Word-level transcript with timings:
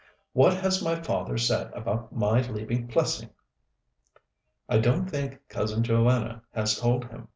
What 0.33 0.55
has 0.55 0.81
my 0.83 0.95
father 0.95 1.37
said 1.37 1.71
about 1.73 2.11
my 2.11 2.41
leaving 2.49 2.87
Plessing?" 2.87 3.29
"I 4.67 4.79
don't 4.79 5.07
think 5.07 5.47
Cousin 5.47 5.83
Joanna 5.83 6.41
has 6.55 6.79
told 6.79 7.05
him. 7.05 7.27